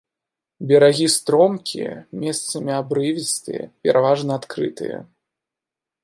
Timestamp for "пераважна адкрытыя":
3.83-4.97